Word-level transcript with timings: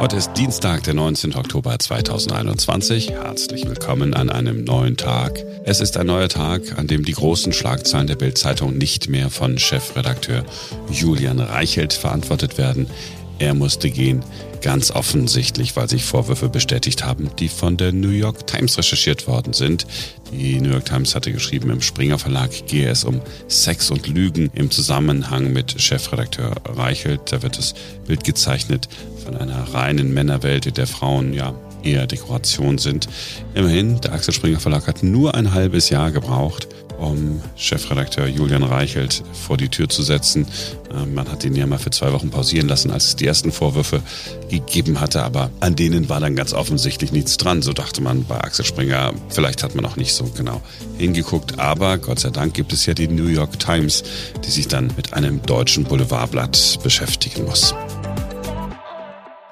Heute 0.00 0.16
ist 0.16 0.32
Dienstag, 0.34 0.82
der 0.84 0.94
19. 0.94 1.34
Oktober 1.34 1.78
2021. 1.78 3.10
Herzlich 3.10 3.66
willkommen 3.66 4.12
an 4.14 4.28
einem 4.28 4.64
neuen 4.64 4.96
Tag. 4.96 5.42
Es 5.64 5.80
ist 5.80 5.96
ein 5.96 6.06
neuer 6.06 6.28
Tag, 6.28 6.78
an 6.78 6.86
dem 6.86 7.04
die 7.04 7.12
großen 7.12 7.52
Schlagzeilen 7.52 8.06
der 8.06 8.16
Bildzeitung 8.16 8.76
nicht 8.76 9.08
mehr 9.08 9.30
von 9.30 9.58
Chefredakteur 9.58 10.44
Julian 10.90 11.40
Reichelt 11.40 11.92
verantwortet 11.92 12.58
werden. 12.58 12.88
Er 13.38 13.54
musste 13.54 13.90
gehen, 13.90 14.22
ganz 14.64 14.90
offensichtlich, 14.90 15.76
weil 15.76 15.90
sich 15.90 16.04
Vorwürfe 16.04 16.48
bestätigt 16.48 17.04
haben, 17.04 17.28
die 17.38 17.50
von 17.50 17.76
der 17.76 17.92
New 17.92 18.08
York 18.08 18.46
Times 18.46 18.78
recherchiert 18.78 19.26
worden 19.26 19.52
sind. 19.52 19.86
Die 20.32 20.58
New 20.58 20.70
York 20.70 20.86
Times 20.86 21.14
hatte 21.14 21.32
geschrieben, 21.32 21.68
im 21.68 21.82
Springer 21.82 22.18
Verlag 22.18 22.66
gehe 22.66 22.88
es 22.88 23.04
um 23.04 23.20
Sex 23.46 23.90
und 23.90 24.06
Lügen 24.06 24.50
im 24.54 24.70
Zusammenhang 24.70 25.52
mit 25.52 25.78
Chefredakteur 25.78 26.54
Reichelt. 26.64 27.20
Da 27.30 27.42
wird 27.42 27.58
das 27.58 27.74
Bild 28.06 28.24
gezeichnet 28.24 28.88
von 29.22 29.36
einer 29.36 29.74
reinen 29.74 30.14
Männerwelt, 30.14 30.64
in 30.64 30.72
der 30.72 30.86
Frauen 30.86 31.34
ja 31.34 31.54
eher 31.82 32.06
Dekoration 32.06 32.78
sind. 32.78 33.06
Immerhin, 33.54 34.00
der 34.00 34.14
Axel 34.14 34.32
Springer 34.32 34.60
Verlag 34.60 34.86
hat 34.86 35.02
nur 35.02 35.34
ein 35.34 35.52
halbes 35.52 35.90
Jahr 35.90 36.10
gebraucht, 36.10 36.68
um 36.98 37.40
Chefredakteur 37.56 38.26
Julian 38.26 38.62
Reichelt 38.62 39.22
vor 39.32 39.56
die 39.56 39.68
Tür 39.68 39.88
zu 39.88 40.02
setzen. 40.02 40.46
Ähm, 40.92 41.14
man 41.14 41.30
hat 41.30 41.44
ihn 41.44 41.54
ja 41.54 41.66
mal 41.66 41.78
für 41.78 41.90
zwei 41.90 42.12
Wochen 42.12 42.30
pausieren 42.30 42.68
lassen, 42.68 42.90
als 42.90 43.08
es 43.08 43.16
die 43.16 43.26
ersten 43.26 43.52
Vorwürfe 43.52 44.02
gegeben 44.48 45.00
hatte, 45.00 45.22
aber 45.22 45.50
an 45.60 45.76
denen 45.76 46.08
war 46.08 46.20
dann 46.20 46.36
ganz 46.36 46.52
offensichtlich 46.52 47.12
nichts 47.12 47.36
dran. 47.36 47.62
So 47.62 47.72
dachte 47.72 48.00
man 48.00 48.24
bei 48.24 48.40
Axel 48.40 48.64
Springer, 48.64 49.12
vielleicht 49.28 49.62
hat 49.62 49.74
man 49.74 49.86
auch 49.86 49.96
nicht 49.96 50.14
so 50.14 50.24
genau 50.36 50.60
hingeguckt, 50.98 51.58
aber 51.58 51.98
Gott 51.98 52.20
sei 52.20 52.30
Dank 52.30 52.54
gibt 52.54 52.72
es 52.72 52.86
ja 52.86 52.94
die 52.94 53.08
New 53.08 53.28
York 53.28 53.58
Times, 53.58 54.04
die 54.44 54.50
sich 54.50 54.68
dann 54.68 54.92
mit 54.96 55.12
einem 55.12 55.42
deutschen 55.42 55.84
Boulevardblatt 55.84 56.78
beschäftigen 56.82 57.44
muss. 57.44 57.74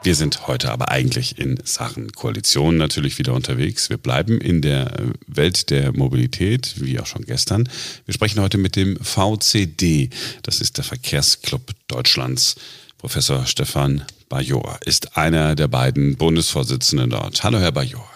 Wir 0.05 0.17
sind 0.17 0.49
heute 0.49 0.73
aber 0.73 0.89
eigentlich 0.89 1.39
in 1.39 1.61
Sachen 1.63 2.11
Koalition 2.11 2.77
natürlich 2.77 3.19
wieder 3.19 3.35
unterwegs. 3.35 3.89
Wir 3.89 3.99
bleiben 3.99 4.41
in 4.41 4.61
der 4.61 4.91
Welt 5.29 5.71
der 5.71 5.93
Mobilität, 5.93 6.75
wie 6.79 6.99
auch 6.99 7.07
schon 7.07 7.25
gestern. 7.25 7.69
Wir 8.05 8.13
sprechen 8.13 8.41
heute 8.41 8.59
mit 8.59 8.75
dem 8.75 8.97
VCD. 8.97 10.11
Das 10.43 10.61
ist 10.61 10.77
der 10.79 10.85
Verkehrsclub 10.85 11.71
Deutschlands. 11.87 12.57
Professor 12.99 13.47
Stefan 13.47 14.05
Bajor 14.29 14.81
ist 14.85 15.17
einer 15.17 15.55
der 15.55 15.69
beiden 15.69 16.17
Bundesvorsitzenden 16.17 17.11
dort. 17.11 17.45
Hallo, 17.45 17.61
Herr 17.61 17.73
Bajor. 17.73 18.12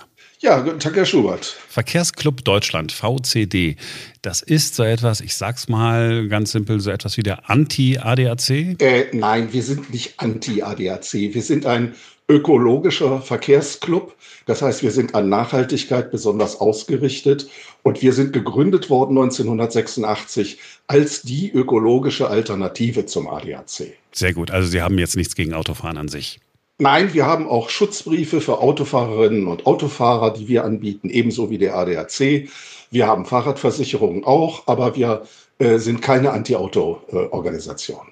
Ja, 0.47 0.61
guten 0.61 0.79
Tag, 0.79 0.95
Herr 0.95 1.05
Schubert. 1.05 1.57
Verkehrsclub 1.69 2.45
Deutschland, 2.45 2.93
VCD. 2.93 3.75
Das 4.23 4.43
ist 4.43 4.77
so 4.77 4.85
etwas, 4.85 5.21
ich 5.21 5.35
sag's 5.35 5.67
mal 5.67 6.29
ganz 6.29 6.53
simpel, 6.53 6.79
so 6.79 6.93
etwas 6.93 7.17
wie 7.17 7.25
der 7.25 7.51
Anti-ADAC? 7.51 8.81
Äh, 8.81 9.07
nein, 9.11 9.53
wir 9.53 9.65
sind 9.65 9.93
nicht 9.93 10.21
Anti-ADAC. 10.21 11.15
Wir 11.15 11.43
sind 11.43 11.67
ein 11.67 11.97
ökologischer 12.29 13.21
Verkehrsclub. 13.23 14.15
Das 14.47 14.63
heißt, 14.63 14.85
wir 14.85 14.93
sind 14.93 15.17
an 15.17 15.29
Nachhaltigkeit 15.29 16.13
besonders 16.13 16.61
ausgerichtet 16.61 17.49
und 17.83 18.01
wir 18.01 18.13
sind 18.13 18.33
gegründet 18.33 18.89
worden 18.89 19.19
1986 19.19 20.59
als 20.87 21.23
die 21.23 21.51
ökologische 21.51 22.29
Alternative 22.29 23.05
zum 23.07 23.27
ADAC. 23.27 23.95
Sehr 24.13 24.33
gut. 24.33 24.53
Also 24.53 24.69
Sie 24.69 24.81
haben 24.81 24.97
jetzt 24.97 25.17
nichts 25.17 25.35
gegen 25.35 25.55
Autofahren 25.55 25.97
an 25.97 26.07
sich. 26.07 26.39
Nein, 26.79 27.15
wir 27.15 27.25
haben 27.25 27.49
auch 27.49 27.71
Schutzbriefe 27.71 28.43
für 28.43 28.59
Autofahrerinnen 28.59 29.47
und 29.47 29.65
Autofahrer, 29.65 30.33
die 30.35 30.47
wir 30.47 30.65
anbieten, 30.65 31.09
ebenso 31.09 31.49
wie 31.49 31.57
der 31.57 31.75
ADAC. 31.75 32.51
Wir 32.91 33.07
haben 33.07 33.25
Fahrradversicherungen 33.25 34.25
auch, 34.25 34.67
aber 34.67 34.95
wir 34.95 35.27
äh, 35.59 35.79
sind 35.79 36.03
keine 36.03 36.33
Anti-Auto-Organisation. 36.33 38.07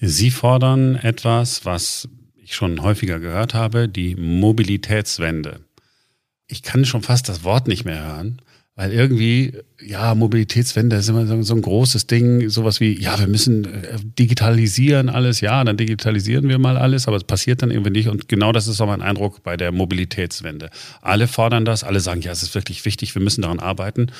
Sie 0.00 0.30
fordern 0.30 0.96
etwas, 0.96 1.64
was 1.64 2.08
ich 2.36 2.54
schon 2.54 2.82
häufiger 2.82 3.20
gehört 3.20 3.54
habe, 3.54 3.88
die 3.88 4.16
Mobilitätswende. 4.16 5.60
Ich 6.48 6.64
kann 6.64 6.84
schon 6.84 7.02
fast 7.02 7.28
das 7.28 7.44
Wort 7.44 7.68
nicht 7.68 7.84
mehr 7.84 8.04
hören. 8.04 8.42
Weil 8.80 8.94
irgendwie, 8.94 9.52
ja, 9.84 10.14
Mobilitätswende 10.14 10.96
ist 10.96 11.10
immer 11.10 11.26
so, 11.26 11.42
so 11.42 11.54
ein 11.54 11.60
großes 11.60 12.06
Ding, 12.06 12.48
sowas 12.48 12.80
wie, 12.80 12.98
ja, 12.98 13.20
wir 13.20 13.26
müssen 13.26 13.66
äh, 13.66 13.98
digitalisieren 14.18 15.10
alles, 15.10 15.42
ja, 15.42 15.62
dann 15.62 15.76
digitalisieren 15.76 16.48
wir 16.48 16.58
mal 16.58 16.78
alles, 16.78 17.06
aber 17.06 17.18
es 17.18 17.24
passiert 17.24 17.60
dann 17.60 17.70
irgendwie 17.70 17.90
nicht. 17.90 18.08
Und 18.08 18.26
genau 18.30 18.52
das 18.52 18.68
ist 18.68 18.80
auch 18.80 18.86
mein 18.86 19.02
Eindruck 19.02 19.42
bei 19.42 19.58
der 19.58 19.70
Mobilitätswende. 19.70 20.70
Alle 21.02 21.28
fordern 21.28 21.66
das, 21.66 21.84
alle 21.84 22.00
sagen, 22.00 22.22
ja, 22.22 22.32
es 22.32 22.42
ist 22.42 22.54
wirklich 22.54 22.86
wichtig, 22.86 23.14
wir 23.14 23.20
müssen 23.20 23.42
daran 23.42 23.60
arbeiten. 23.60 24.12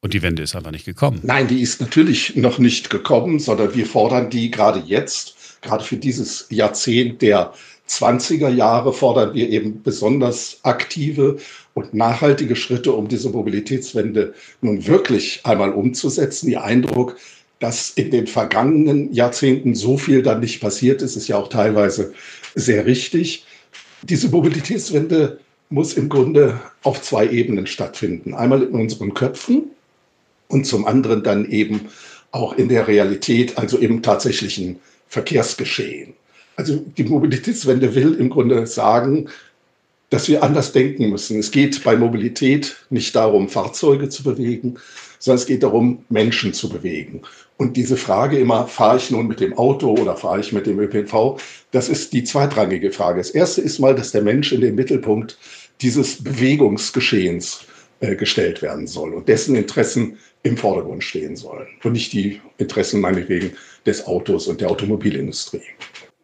Und 0.00 0.14
die 0.14 0.22
Wende 0.22 0.42
ist 0.42 0.56
einfach 0.56 0.70
nicht 0.70 0.86
gekommen. 0.86 1.20
Nein, 1.22 1.48
die 1.48 1.60
ist 1.60 1.82
natürlich 1.82 2.34
noch 2.34 2.58
nicht 2.58 2.88
gekommen, 2.88 3.40
sondern 3.40 3.74
wir 3.74 3.84
fordern 3.84 4.30
die 4.30 4.50
gerade 4.50 4.82
jetzt, 4.86 5.34
gerade 5.60 5.84
für 5.84 5.98
dieses 5.98 6.46
Jahrzehnt 6.48 7.20
der 7.20 7.52
20er 7.88 8.48
Jahre 8.48 8.94
fordern 8.94 9.34
wir 9.34 9.50
eben 9.50 9.82
besonders 9.82 10.60
aktive 10.62 11.36
und 11.74 11.94
nachhaltige 11.94 12.56
Schritte, 12.56 12.92
um 12.92 13.08
diese 13.08 13.30
Mobilitätswende 13.30 14.34
nun 14.60 14.86
wirklich 14.86 15.40
einmal 15.44 15.72
umzusetzen. 15.72 16.50
Ihr 16.50 16.62
Eindruck, 16.62 17.16
dass 17.60 17.90
in 17.90 18.10
den 18.10 18.26
vergangenen 18.26 19.12
Jahrzehnten 19.12 19.74
so 19.74 19.96
viel 19.96 20.22
dann 20.22 20.40
nicht 20.40 20.60
passiert 20.60 21.00
ist, 21.00 21.16
ist 21.16 21.28
ja 21.28 21.36
auch 21.36 21.48
teilweise 21.48 22.12
sehr 22.54 22.86
richtig. 22.86 23.46
Diese 24.02 24.28
Mobilitätswende 24.28 25.38
muss 25.70 25.94
im 25.94 26.08
Grunde 26.08 26.60
auf 26.82 27.00
zwei 27.00 27.28
Ebenen 27.28 27.66
stattfinden. 27.66 28.34
Einmal 28.34 28.62
in 28.62 28.72
unseren 28.72 29.14
Köpfen 29.14 29.70
und 30.48 30.66
zum 30.66 30.86
anderen 30.86 31.22
dann 31.22 31.48
eben 31.50 31.88
auch 32.32 32.54
in 32.54 32.68
der 32.68 32.88
Realität, 32.88 33.56
also 33.58 33.78
im 33.78 34.02
tatsächlichen 34.02 34.80
Verkehrsgeschehen. 35.08 36.14
Also 36.56 36.84
die 36.96 37.04
Mobilitätswende 37.04 37.94
will 37.94 38.14
im 38.14 38.28
Grunde 38.28 38.66
sagen, 38.66 39.28
dass 40.12 40.28
wir 40.28 40.42
anders 40.42 40.72
denken 40.72 41.08
müssen. 41.08 41.38
Es 41.38 41.50
geht 41.50 41.82
bei 41.84 41.96
Mobilität 41.96 42.76
nicht 42.90 43.16
darum, 43.16 43.48
Fahrzeuge 43.48 44.10
zu 44.10 44.22
bewegen, 44.22 44.76
sondern 45.18 45.40
es 45.40 45.46
geht 45.46 45.62
darum, 45.62 46.04
Menschen 46.10 46.52
zu 46.52 46.68
bewegen. 46.68 47.22
Und 47.56 47.78
diese 47.78 47.96
Frage 47.96 48.38
immer, 48.38 48.66
fahre 48.66 48.98
ich 48.98 49.10
nun 49.10 49.26
mit 49.26 49.40
dem 49.40 49.56
Auto 49.56 49.94
oder 49.94 50.16
fahre 50.16 50.40
ich 50.40 50.52
mit 50.52 50.66
dem 50.66 50.78
ÖPNV, 50.80 51.40
das 51.70 51.88
ist 51.88 52.12
die 52.12 52.24
zweitrangige 52.24 52.92
Frage. 52.92 53.18
Das 53.18 53.30
erste 53.30 53.62
ist 53.62 53.78
mal, 53.78 53.94
dass 53.94 54.12
der 54.12 54.20
Mensch 54.20 54.52
in 54.52 54.60
den 54.60 54.74
Mittelpunkt 54.74 55.38
dieses 55.80 56.22
Bewegungsgeschehens 56.22 57.64
äh, 58.00 58.14
gestellt 58.14 58.60
werden 58.60 58.86
soll 58.86 59.14
und 59.14 59.28
dessen 59.28 59.56
Interessen 59.56 60.18
im 60.42 60.58
Vordergrund 60.58 61.04
stehen 61.04 61.36
sollen 61.36 61.68
und 61.84 61.92
nicht 61.92 62.12
die 62.12 62.42
Interessen 62.58 63.00
meinetwegen 63.00 63.52
des 63.86 64.06
Autos 64.06 64.46
und 64.46 64.60
der 64.60 64.70
Automobilindustrie. 64.70 65.62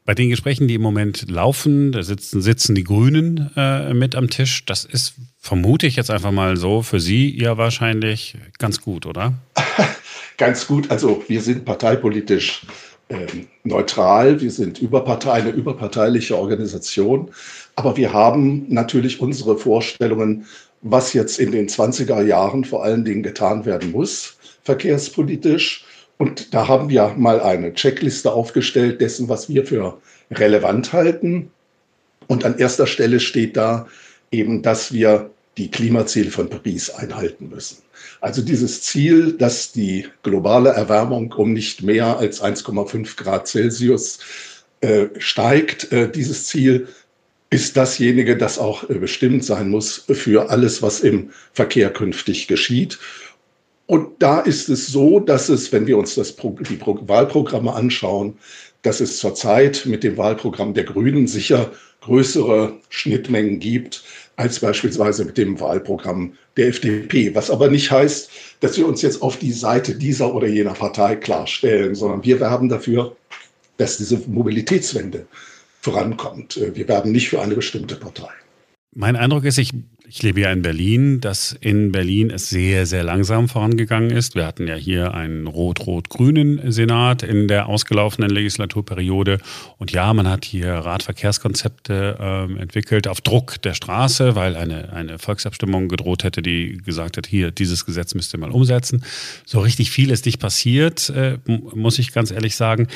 Bei 0.08 0.14
den 0.14 0.30
Gesprächen, 0.30 0.68
die 0.68 0.76
im 0.76 0.80
Moment 0.80 1.30
laufen, 1.30 1.92
da 1.92 2.02
sitzen, 2.02 2.40
sitzen 2.40 2.74
die 2.74 2.82
Grünen 2.82 3.50
äh, 3.56 3.92
mit 3.92 4.16
am 4.16 4.30
Tisch. 4.30 4.64
Das 4.64 4.86
ist, 4.86 5.12
vermute 5.38 5.86
ich 5.86 5.96
jetzt 5.96 6.10
einfach 6.10 6.30
mal 6.30 6.56
so, 6.56 6.80
für 6.80 6.98
Sie 6.98 7.38
ja 7.38 7.58
wahrscheinlich 7.58 8.38
ganz 8.56 8.80
gut, 8.80 9.04
oder? 9.04 9.34
ganz 10.38 10.66
gut. 10.66 10.90
Also 10.90 11.22
wir 11.28 11.42
sind 11.42 11.66
parteipolitisch 11.66 12.62
äh, 13.08 13.26
neutral, 13.64 14.40
wir 14.40 14.50
sind 14.50 14.78
Überpartei, 14.78 15.32
eine 15.32 15.50
überparteiliche 15.50 16.38
Organisation, 16.38 17.30
aber 17.76 17.98
wir 17.98 18.10
haben 18.10 18.64
natürlich 18.70 19.20
unsere 19.20 19.58
Vorstellungen, 19.58 20.46
was 20.80 21.12
jetzt 21.12 21.38
in 21.38 21.52
den 21.52 21.68
20er 21.68 22.22
Jahren 22.22 22.64
vor 22.64 22.82
allen 22.82 23.04
Dingen 23.04 23.22
getan 23.22 23.66
werden 23.66 23.90
muss, 23.90 24.38
verkehrspolitisch. 24.62 25.84
Und 26.18 26.52
da 26.52 26.68
haben 26.68 26.90
wir 26.90 27.14
mal 27.16 27.40
eine 27.40 27.72
Checkliste 27.72 28.32
aufgestellt 28.32 29.00
dessen, 29.00 29.28
was 29.28 29.48
wir 29.48 29.64
für 29.64 29.98
relevant 30.30 30.92
halten. 30.92 31.50
Und 32.26 32.44
an 32.44 32.58
erster 32.58 32.86
Stelle 32.86 33.20
steht 33.20 33.56
da 33.56 33.86
eben, 34.30 34.62
dass 34.62 34.92
wir 34.92 35.30
die 35.56 35.70
Klimaziele 35.70 36.30
von 36.30 36.50
Paris 36.50 36.90
einhalten 36.90 37.48
müssen. 37.48 37.78
Also 38.20 38.42
dieses 38.42 38.82
Ziel, 38.82 39.32
dass 39.32 39.72
die 39.72 40.06
globale 40.22 40.70
Erwärmung 40.70 41.32
um 41.32 41.52
nicht 41.52 41.82
mehr 41.82 42.18
als 42.18 42.42
1,5 42.42 43.16
Grad 43.16 43.48
Celsius 43.48 44.18
äh, 44.80 45.06
steigt, 45.18 45.92
äh, 45.92 46.10
dieses 46.10 46.46
Ziel 46.46 46.88
ist 47.50 47.76
dasjenige, 47.76 48.36
das 48.36 48.58
auch 48.58 48.88
äh, 48.88 48.94
bestimmt 48.94 49.44
sein 49.44 49.68
muss 49.68 50.04
für 50.10 50.50
alles, 50.50 50.82
was 50.82 51.00
im 51.00 51.30
Verkehr 51.52 51.90
künftig 51.90 52.46
geschieht. 52.46 52.98
Und 53.90 54.20
da 54.22 54.40
ist 54.40 54.68
es 54.68 54.88
so, 54.88 55.18
dass 55.18 55.48
es, 55.48 55.72
wenn 55.72 55.86
wir 55.86 55.96
uns 55.96 56.14
das, 56.14 56.36
die 56.36 56.78
Wahlprogramme 56.78 57.72
anschauen, 57.72 58.36
dass 58.82 59.00
es 59.00 59.16
zurzeit 59.16 59.86
mit 59.86 60.04
dem 60.04 60.18
Wahlprogramm 60.18 60.74
der 60.74 60.84
Grünen 60.84 61.26
sicher 61.26 61.72
größere 62.02 62.74
Schnittmengen 62.90 63.58
gibt 63.60 64.04
als 64.36 64.60
beispielsweise 64.60 65.24
mit 65.24 65.38
dem 65.38 65.58
Wahlprogramm 65.58 66.34
der 66.58 66.68
FDP. 66.68 67.34
Was 67.34 67.50
aber 67.50 67.70
nicht 67.70 67.90
heißt, 67.90 68.30
dass 68.60 68.76
wir 68.76 68.86
uns 68.86 69.00
jetzt 69.00 69.22
auf 69.22 69.38
die 69.38 69.52
Seite 69.52 69.94
dieser 69.94 70.34
oder 70.34 70.48
jener 70.48 70.74
Partei 70.74 71.16
klarstellen, 71.16 71.94
sondern 71.94 72.22
wir 72.22 72.40
werben 72.40 72.68
dafür, 72.68 73.16
dass 73.78 73.96
diese 73.96 74.18
Mobilitätswende 74.28 75.26
vorankommt. 75.80 76.60
Wir 76.74 76.86
werben 76.88 77.10
nicht 77.10 77.30
für 77.30 77.40
eine 77.40 77.54
bestimmte 77.54 77.96
Partei. 77.96 78.28
Mein 78.94 79.16
Eindruck 79.16 79.44
ist, 79.44 79.56
ich 79.56 79.72
ich 80.08 80.22
lebe 80.22 80.40
ja 80.40 80.50
in 80.50 80.62
Berlin, 80.62 81.20
dass 81.20 81.52
in 81.60 81.92
Berlin 81.92 82.30
es 82.30 82.48
sehr, 82.48 82.86
sehr 82.86 83.04
langsam 83.04 83.48
vorangegangen 83.48 84.10
ist. 84.10 84.34
Wir 84.34 84.46
hatten 84.46 84.66
ja 84.66 84.74
hier 84.74 85.12
einen 85.12 85.46
rot-rot-grünen 85.46 86.72
Senat 86.72 87.22
in 87.22 87.46
der 87.46 87.68
ausgelaufenen 87.68 88.30
Legislaturperiode. 88.30 89.38
Und 89.76 89.92
ja, 89.92 90.14
man 90.14 90.26
hat 90.26 90.46
hier 90.46 90.72
Radverkehrskonzepte 90.72 92.16
ähm, 92.20 92.56
entwickelt 92.56 93.06
auf 93.06 93.20
Druck 93.20 93.60
der 93.60 93.74
Straße, 93.74 94.34
weil 94.34 94.56
eine, 94.56 94.92
eine 94.94 95.18
Volksabstimmung 95.18 95.88
gedroht 95.88 96.24
hätte, 96.24 96.40
die 96.40 96.78
gesagt 96.78 97.18
hat, 97.18 97.26
hier, 97.26 97.50
dieses 97.50 97.84
Gesetz 97.84 98.14
müsst 98.14 98.34
ihr 98.34 98.38
mal 98.38 98.50
umsetzen. 98.50 99.04
So 99.44 99.60
richtig 99.60 99.90
viel 99.90 100.10
ist 100.10 100.24
nicht 100.24 100.38
passiert, 100.38 101.10
äh, 101.10 101.36
muss 101.46 101.98
ich 101.98 102.12
ganz 102.12 102.30
ehrlich 102.30 102.56
sagen. 102.56 102.88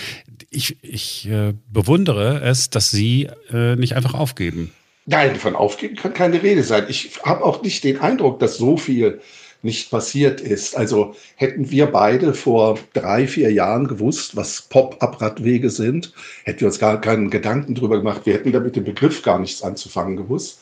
Ich, 0.49 0.79
ich 0.83 1.29
äh, 1.29 1.53
bewundere 1.71 2.41
es, 2.41 2.71
dass 2.71 2.91
Sie 2.91 3.29
äh, 3.53 3.77
nicht 3.77 3.97
einfach 3.97 4.15
aufgeben. 4.15 4.71
Nein, 5.05 5.37
von 5.37 5.57
Aufgeben 5.57 5.97
kann 5.97 6.15
keine 6.15 6.43
Rede 6.43 6.63
sein. 6.63 6.87
Ich 6.89 7.21
habe 7.25 7.45
auch 7.45 7.63
nicht 7.63 7.83
den 7.83 7.99
Eindruck, 7.99 8.39
dass 8.39 8.57
so 8.57 8.77
viel 8.77 9.21
nicht 9.63 9.91
passiert 9.91 10.41
ist. 10.41 10.77
Also 10.77 11.15
hätten 11.37 11.71
wir 11.71 11.87
beide 11.87 12.35
vor 12.35 12.79
drei, 12.93 13.27
vier 13.27 13.53
Jahren 13.53 13.87
gewusst, 13.89 14.37
was 14.37 14.63
Pop-up-Radwege 14.63 15.71
sind, 15.71 16.13
hätten 16.45 16.61
wir 16.61 16.67
uns 16.69 16.79
gar 16.79 17.01
keinen 17.01 17.31
Gedanken 17.31 17.75
drüber 17.75 17.99
gemacht. 17.99 18.23
Wir 18.25 18.35
hätten 18.35 18.53
damit 18.53 18.77
dem 18.77 18.85
Begriff 18.85 19.23
gar 19.23 19.39
nichts 19.39 19.63
anzufangen 19.63 20.17
gewusst. 20.17 20.59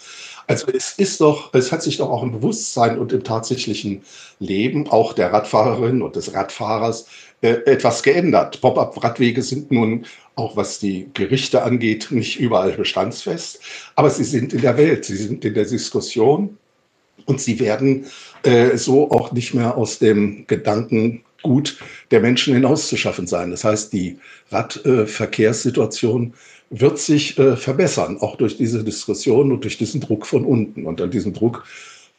Also 0.46 0.66
es 0.66 0.92
ist 0.92 1.20
doch, 1.20 1.54
es 1.54 1.70
hat 1.70 1.82
sich 1.82 1.98
doch 1.98 2.10
auch 2.10 2.22
im 2.22 2.32
Bewusstsein 2.32 2.98
und 2.98 3.12
im 3.12 3.22
tatsächlichen 3.22 4.02
Leben 4.40 4.88
auch 4.88 5.12
der 5.12 5.32
Radfahrerin 5.32 6.02
und 6.02 6.16
des 6.16 6.34
Radfahrers 6.34 7.06
etwas 7.42 8.02
geändert. 8.02 8.60
Pop-up-Radwege 8.60 9.42
sind 9.42 9.70
nun 9.70 10.04
auch 10.40 10.56
was 10.56 10.78
die 10.78 11.08
Gerichte 11.14 11.62
angeht, 11.62 12.08
nicht 12.10 12.40
überall 12.40 12.72
bestandsfest, 12.72 13.60
aber 13.94 14.10
sie 14.10 14.24
sind 14.24 14.52
in 14.52 14.62
der 14.62 14.76
Welt, 14.76 15.04
sie 15.04 15.16
sind 15.16 15.44
in 15.44 15.54
der 15.54 15.66
Diskussion 15.66 16.56
und 17.26 17.40
sie 17.40 17.60
werden 17.60 18.06
äh, 18.42 18.76
so 18.76 19.10
auch 19.10 19.32
nicht 19.32 19.54
mehr 19.54 19.76
aus 19.76 19.98
dem 19.98 20.46
Gedankengut 20.46 21.78
der 22.10 22.20
Menschen 22.20 22.54
hinauszuschaffen 22.54 23.26
sein. 23.26 23.50
Das 23.50 23.64
heißt, 23.64 23.92
die 23.92 24.18
Radverkehrssituation 24.50 26.32
äh, 26.32 26.36
wird 26.70 26.98
sich 26.98 27.38
äh, 27.38 27.56
verbessern, 27.56 28.18
auch 28.20 28.36
durch 28.36 28.56
diese 28.56 28.82
Diskussion 28.84 29.52
und 29.52 29.64
durch 29.64 29.76
diesen 29.76 30.00
Druck 30.00 30.26
von 30.26 30.44
unten. 30.44 30.86
Und 30.86 31.00
an 31.00 31.10
diesem 31.10 31.34
Druck 31.34 31.64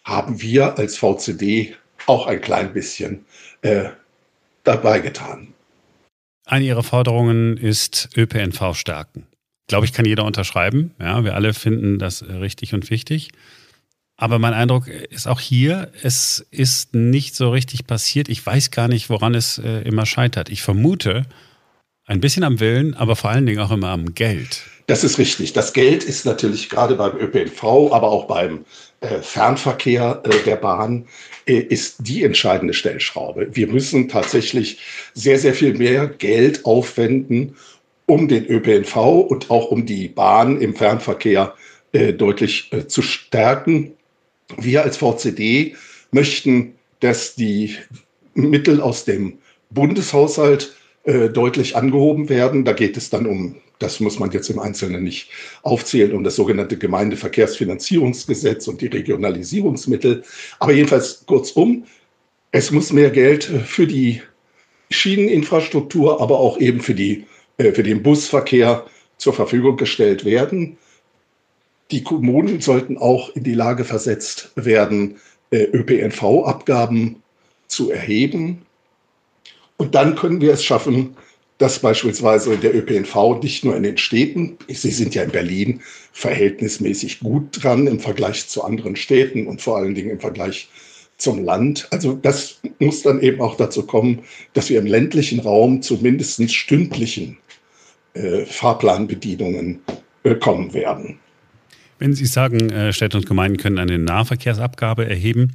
haben 0.03 0.41
wir 0.41 0.77
als 0.77 0.97
VCD 0.97 1.75
auch 2.05 2.27
ein 2.27 2.41
klein 2.41 2.73
bisschen 2.73 3.25
äh, 3.61 3.85
dabei 4.63 4.99
getan. 4.99 5.53
Eine 6.45 6.65
Ihrer 6.65 6.83
Forderungen 6.83 7.57
ist 7.57 8.09
ÖPNV 8.15 8.73
stärken. 8.75 9.27
Glaube 9.67 9.85
ich, 9.85 9.93
kann 9.93 10.05
jeder 10.05 10.25
unterschreiben. 10.25 10.93
Ja, 10.99 11.23
wir 11.23 11.35
alle 11.35 11.53
finden 11.53 11.97
das 11.97 12.23
richtig 12.27 12.73
und 12.73 12.89
wichtig. 12.89 13.29
Aber 14.17 14.37
mein 14.37 14.53
Eindruck 14.53 14.87
ist 14.87 15.27
auch 15.27 15.39
hier, 15.39 15.91
es 16.03 16.45
ist 16.51 16.93
nicht 16.93 17.35
so 17.35 17.49
richtig 17.49 17.87
passiert. 17.87 18.29
Ich 18.29 18.45
weiß 18.45 18.69
gar 18.69 18.87
nicht, 18.87 19.09
woran 19.09 19.33
es 19.33 19.57
äh, 19.57 19.81
immer 19.81 20.05
scheitert. 20.05 20.49
Ich 20.49 20.61
vermute, 20.61 21.25
ein 22.05 22.19
bisschen 22.19 22.43
am 22.43 22.59
Willen, 22.59 22.93
aber 22.93 23.15
vor 23.15 23.29
allen 23.29 23.45
Dingen 23.45 23.59
auch 23.59 23.71
immer 23.71 23.89
am 23.89 24.13
Geld. 24.13 24.63
Das 24.87 25.03
ist 25.03 25.17
richtig. 25.17 25.53
Das 25.53 25.73
Geld 25.73 26.03
ist 26.03 26.25
natürlich 26.25 26.69
gerade 26.69 26.95
beim 26.95 27.17
ÖPNV, 27.17 27.63
aber 27.63 28.09
auch 28.09 28.25
beim 28.25 28.65
Fernverkehr 29.01 30.21
äh, 30.23 30.43
der 30.45 30.57
Bahn 30.57 31.07
äh, 31.47 31.55
ist 31.55 31.97
die 31.99 32.23
entscheidende 32.23 32.73
Stellschraube. 32.73 33.47
Wir 33.53 33.67
müssen 33.67 34.07
tatsächlich 34.07 34.79
sehr, 35.13 35.39
sehr 35.39 35.53
viel 35.53 35.73
mehr 35.73 36.07
Geld 36.07 36.65
aufwenden, 36.65 37.55
um 38.05 38.27
den 38.27 38.45
ÖPNV 38.45 38.95
und 38.95 39.49
auch 39.49 39.71
um 39.71 39.85
die 39.85 40.07
Bahn 40.07 40.59
im 40.61 40.75
Fernverkehr 40.75 41.55
deutlich 41.93 42.71
zu 42.87 43.01
stärken. 43.01 43.91
Wir 44.57 44.83
als 44.83 44.97
VCD 44.97 45.75
möchten, 46.11 46.73
dass 47.01 47.35
die 47.35 47.75
Mittel 48.33 48.79
aus 48.81 49.03
dem 49.03 49.39
Bundeshaushalt 49.71 50.73
deutlich 51.03 51.75
angehoben 51.75 52.29
werden. 52.29 52.63
Da 52.63 52.73
geht 52.73 52.95
es 52.95 53.09
dann 53.09 53.25
um 53.25 53.55
das 53.81 53.99
muss 53.99 54.19
man 54.19 54.31
jetzt 54.31 54.49
im 54.49 54.59
Einzelnen 54.59 55.03
nicht 55.03 55.29
aufzählen, 55.63 56.13
um 56.13 56.23
das 56.23 56.35
sogenannte 56.35 56.77
Gemeindeverkehrsfinanzierungsgesetz 56.77 58.67
und 58.67 58.81
die 58.81 58.87
Regionalisierungsmittel. 58.87 60.23
Aber 60.59 60.71
jedenfalls 60.71 61.25
kurzum, 61.25 61.85
es 62.51 62.71
muss 62.71 62.93
mehr 62.93 63.09
Geld 63.09 63.43
für 63.43 63.87
die 63.87 64.21
Schieneninfrastruktur, 64.91 66.21
aber 66.21 66.39
auch 66.39 66.59
eben 66.59 66.81
für, 66.81 66.93
die, 66.93 67.25
äh, 67.57 67.71
für 67.71 67.83
den 67.83 68.03
Busverkehr 68.03 68.85
zur 69.17 69.33
Verfügung 69.33 69.77
gestellt 69.77 70.25
werden. 70.25 70.77
Die 71.89 72.03
Kommunen 72.03 72.61
sollten 72.61 72.97
auch 72.97 73.35
in 73.35 73.43
die 73.43 73.53
Lage 73.53 73.83
versetzt 73.83 74.51
werden, 74.55 75.17
äh, 75.49 75.63
ÖPNV-Abgaben 75.63 77.21
zu 77.67 77.89
erheben. 77.91 78.61
Und 79.81 79.95
dann 79.95 80.13
können 80.13 80.41
wir 80.41 80.53
es 80.53 80.63
schaffen, 80.63 81.15
dass 81.57 81.79
beispielsweise 81.79 82.55
der 82.55 82.75
ÖPNV 82.75 83.41
nicht 83.41 83.65
nur 83.65 83.75
in 83.75 83.81
den 83.81 83.97
Städten, 83.97 84.59
Sie 84.67 84.91
sind 84.91 85.15
ja 85.15 85.23
in 85.23 85.31
Berlin 85.31 85.81
verhältnismäßig 86.11 87.19
gut 87.19 87.63
dran 87.63 87.87
im 87.87 87.99
Vergleich 87.99 88.47
zu 88.47 88.63
anderen 88.63 88.95
Städten 88.95 89.47
und 89.47 89.59
vor 89.59 89.77
allen 89.77 89.95
Dingen 89.95 90.11
im 90.11 90.19
Vergleich 90.19 90.69
zum 91.17 91.43
Land. 91.43 91.87
Also 91.89 92.13
das 92.13 92.61
muss 92.77 93.01
dann 93.01 93.21
eben 93.21 93.41
auch 93.41 93.57
dazu 93.57 93.81
kommen, 93.87 94.19
dass 94.53 94.69
wir 94.69 94.77
im 94.77 94.85
ländlichen 94.85 95.39
Raum 95.39 95.81
zu 95.81 95.95
mindestens 95.95 96.53
stündlichen 96.53 97.39
äh, 98.13 98.45
Fahrplanbedienungen 98.45 99.79
bekommen 100.21 100.75
werden. 100.75 101.17
Wenn 101.97 102.13
Sie 102.13 102.27
sagen, 102.27 102.69
äh, 102.69 102.93
Städte 102.93 103.17
und 103.17 103.25
Gemeinden 103.25 103.57
können 103.57 103.79
eine 103.79 103.97
Nahverkehrsabgabe 103.97 105.09
erheben, 105.09 105.53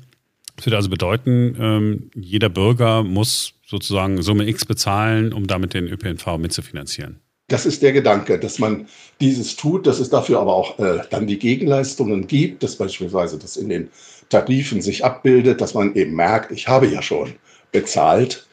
das 0.57 0.67
würde 0.67 0.79
also 0.79 0.91
bedeuten, 0.91 1.57
ähm, 1.61 2.11
jeder 2.17 2.49
Bürger 2.49 3.05
muss 3.05 3.56
sozusagen 3.67 4.23
Summe 4.23 4.49
X 4.49 4.65
bezahlen, 4.65 5.33
um 5.33 5.47
damit 5.47 5.75
den 5.75 5.89
ÖPNV 5.89 6.39
mitzufinanzieren. 6.39 7.21
Das 7.49 7.65
ist 7.65 7.83
der 7.83 7.93
Gedanke, 7.93 8.39
dass 8.39 8.59
man 8.59 8.89
dieses 9.21 9.55
tut, 9.55 9.87
dass 9.87 10.01
es 10.01 10.11
dafür 10.11 10.41
aber 10.41 10.55
auch 10.55 10.79
äh, 10.79 11.03
dann 11.11 11.27
die 11.27 11.39
Gegenleistungen 11.39 12.27
gibt, 12.27 12.63
dass 12.63 12.77
beispielsweise 12.77 13.39
das 13.39 13.57
in 13.57 13.69
den 13.69 13.91
Tarifen 14.29 14.83
sich 14.83 15.05
abbildet, 15.05 15.61
dass 15.61 15.75
man 15.75 15.95
eben 15.95 16.15
merkt, 16.15 16.51
ich 16.51 16.67
habe 16.67 16.87
ja 16.89 17.03
schon 17.03 17.35
bezahlt. 17.71 18.47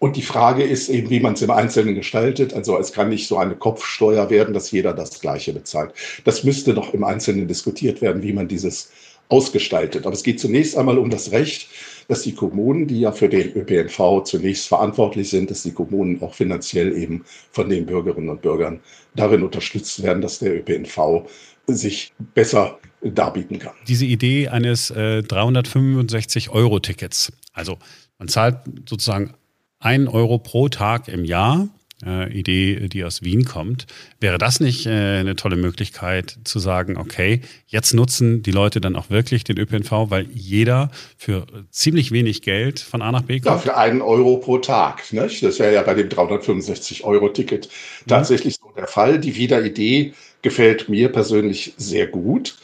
Und 0.00 0.16
die 0.16 0.22
Frage 0.22 0.64
ist 0.64 0.88
eben, 0.88 1.10
wie 1.10 1.20
man 1.20 1.34
es 1.34 1.42
im 1.42 1.52
Einzelnen 1.52 1.94
gestaltet. 1.94 2.52
Also 2.54 2.76
es 2.76 2.92
kann 2.92 3.08
nicht 3.08 3.28
so 3.28 3.36
eine 3.36 3.54
Kopfsteuer 3.54 4.28
werden, 4.30 4.52
dass 4.52 4.72
jeder 4.72 4.92
das 4.92 5.20
Gleiche 5.20 5.52
bezahlt. 5.52 5.92
Das 6.24 6.42
müsste 6.42 6.74
doch 6.74 6.92
im 6.92 7.04
Einzelnen 7.04 7.46
diskutiert 7.46 8.02
werden, 8.02 8.24
wie 8.24 8.32
man 8.32 8.48
dieses 8.48 8.90
ausgestaltet. 9.28 10.04
Aber 10.04 10.14
es 10.14 10.24
geht 10.24 10.40
zunächst 10.40 10.76
einmal 10.76 10.98
um 10.98 11.10
das 11.10 11.30
Recht, 11.30 11.68
dass 12.08 12.22
die 12.22 12.34
Kommunen, 12.34 12.86
die 12.86 13.00
ja 13.00 13.12
für 13.12 13.28
den 13.28 13.56
ÖPNV 13.56 14.24
zunächst 14.24 14.68
verantwortlich 14.68 15.30
sind, 15.30 15.50
dass 15.50 15.62
die 15.62 15.72
Kommunen 15.72 16.20
auch 16.22 16.34
finanziell 16.34 16.96
eben 16.96 17.24
von 17.52 17.68
den 17.68 17.86
Bürgerinnen 17.86 18.28
und 18.28 18.42
Bürgern 18.42 18.80
darin 19.14 19.42
unterstützt 19.42 20.02
werden, 20.02 20.22
dass 20.22 20.38
der 20.38 20.56
ÖPNV 20.56 21.26
sich 21.66 22.12
besser 22.34 22.78
darbieten 23.02 23.58
kann. 23.58 23.72
Diese 23.88 24.04
Idee 24.04 24.48
eines 24.48 24.90
äh, 24.90 25.22
365-Euro-Tickets, 25.26 27.32
also 27.52 27.78
man 28.18 28.28
zahlt 28.28 28.58
sozusagen 28.88 29.34
einen 29.78 30.08
Euro 30.08 30.38
pro 30.38 30.68
Tag 30.68 31.08
im 31.08 31.24
Jahr 31.24 31.68
äh, 32.04 32.32
Idee, 32.32 32.88
die 32.88 33.04
aus 33.04 33.22
Wien 33.22 33.44
kommt. 33.44 33.86
Wäre 34.20 34.38
das 34.38 34.60
nicht 34.60 34.86
äh, 34.86 34.90
eine 34.90 35.36
tolle 35.36 35.56
Möglichkeit 35.56 36.38
zu 36.44 36.58
sagen, 36.58 36.96
okay, 36.96 37.40
jetzt 37.66 37.94
nutzen 37.94 38.42
die 38.42 38.50
Leute 38.50 38.80
dann 38.80 38.96
auch 38.96 39.10
wirklich 39.10 39.44
den 39.44 39.58
ÖPNV, 39.58 40.10
weil 40.10 40.26
jeder 40.32 40.90
für 41.16 41.46
ziemlich 41.70 42.12
wenig 42.12 42.42
Geld 42.42 42.80
von 42.80 43.02
A 43.02 43.12
nach 43.12 43.22
B 43.22 43.40
kommt? 43.40 43.46
Ja, 43.46 43.58
für 43.58 43.76
einen 43.76 44.02
Euro 44.02 44.36
pro 44.38 44.58
Tag. 44.58 45.12
Nicht? 45.12 45.42
Das 45.42 45.58
wäre 45.58 45.74
ja 45.74 45.82
bei 45.82 45.94
dem 45.94 46.08
365-Euro-Ticket 46.08 47.66
mhm. 47.66 48.08
tatsächlich 48.08 48.56
so 48.56 48.72
der 48.76 48.86
Fall. 48.86 49.18
Die 49.18 49.36
Wieder-Idee 49.36 50.14
gefällt 50.42 50.88
mir 50.88 51.10
persönlich 51.10 51.74
sehr 51.76 52.06
gut. 52.06 52.56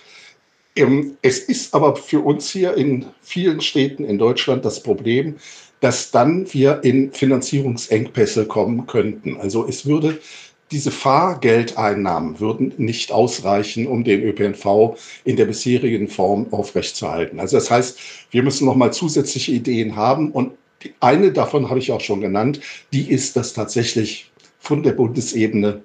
Ähm, 0.78 1.16
es 1.22 1.38
ist 1.38 1.74
aber 1.74 1.96
für 1.96 2.20
uns 2.20 2.50
hier 2.50 2.74
in 2.74 3.06
vielen 3.20 3.60
Städten 3.60 4.04
in 4.04 4.18
Deutschland 4.18 4.64
das 4.64 4.82
Problem, 4.82 5.36
dass 5.80 6.10
dann 6.10 6.52
wir 6.52 6.80
in 6.82 7.12
Finanzierungsengpässe 7.12 8.46
kommen 8.46 8.86
könnten. 8.86 9.36
Also 9.36 9.66
es 9.66 9.86
würde 9.86 10.18
diese 10.70 10.90
Fahrgeldeinnahmen 10.90 12.40
würden 12.40 12.74
nicht 12.76 13.10
ausreichen, 13.10 13.86
um 13.86 14.04
den 14.04 14.22
ÖPNV 14.22 14.98
in 15.24 15.36
der 15.36 15.46
bisherigen 15.46 16.08
Form 16.08 16.46
aufrechtzuerhalten. 16.50 17.40
Also 17.40 17.56
das 17.56 17.70
heißt, 17.70 17.98
wir 18.30 18.42
müssen 18.42 18.66
noch 18.66 18.76
mal 18.76 18.92
zusätzliche 18.92 19.52
Ideen 19.52 19.96
haben 19.96 20.30
und 20.30 20.52
eine 21.00 21.32
davon 21.32 21.70
habe 21.70 21.78
ich 21.80 21.90
auch 21.90 22.00
schon 22.00 22.20
genannt, 22.20 22.60
die 22.92 23.10
ist, 23.10 23.36
dass 23.36 23.52
tatsächlich 23.52 24.30
von 24.60 24.82
der 24.82 24.92
Bundesebene 24.92 25.82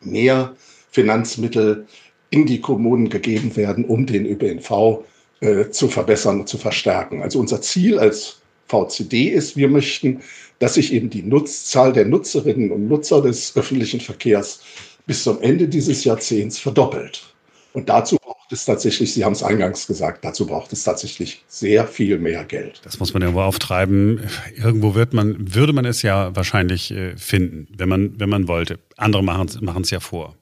mehr 0.00 0.54
Finanzmittel 0.90 1.86
in 2.30 2.44
die 2.44 2.60
Kommunen 2.60 3.08
gegeben 3.08 3.56
werden, 3.56 3.84
um 3.84 4.04
den 4.04 4.26
ÖPNV 4.26 5.04
äh, 5.40 5.70
zu 5.70 5.88
verbessern 5.88 6.40
und 6.40 6.48
zu 6.48 6.58
verstärken. 6.58 7.22
Also 7.22 7.38
unser 7.38 7.62
Ziel 7.62 7.98
als 7.98 8.40
VCD 8.68 9.28
ist, 9.30 9.56
wir 9.56 9.68
möchten, 9.68 10.20
dass 10.58 10.74
sich 10.74 10.92
eben 10.92 11.10
die 11.10 11.22
Nutzzahl 11.22 11.92
der 11.92 12.04
Nutzerinnen 12.04 12.70
und 12.70 12.88
Nutzer 12.88 13.22
des 13.22 13.56
öffentlichen 13.56 14.00
Verkehrs 14.00 14.60
bis 15.06 15.24
zum 15.24 15.40
Ende 15.40 15.68
dieses 15.68 16.04
Jahrzehnts 16.04 16.58
verdoppelt. 16.58 17.34
Und 17.72 17.88
dazu 17.88 18.16
braucht 18.16 18.52
es 18.52 18.64
tatsächlich, 18.64 19.12
Sie 19.12 19.24
haben 19.24 19.32
es 19.32 19.42
eingangs 19.42 19.86
gesagt, 19.86 20.24
dazu 20.24 20.46
braucht 20.46 20.72
es 20.72 20.84
tatsächlich 20.84 21.42
sehr 21.48 21.86
viel 21.86 22.18
mehr 22.18 22.44
Geld. 22.44 22.80
Das 22.84 22.98
muss 22.98 23.12
man 23.12 23.22
irgendwo 23.22 23.42
auftreiben. 23.42 24.20
Irgendwo 24.56 24.94
wird 24.94 25.12
man, 25.12 25.54
würde 25.54 25.72
man 25.72 25.84
es 25.84 26.02
ja 26.02 26.34
wahrscheinlich 26.34 26.90
äh, 26.90 27.16
finden, 27.16 27.68
wenn 27.76 27.88
man, 27.88 28.18
wenn 28.18 28.28
man 28.28 28.48
wollte. 28.48 28.78
Andere 28.96 29.22
machen 29.22 29.82
es 29.82 29.90
ja 29.90 30.00
vor. 30.00 30.34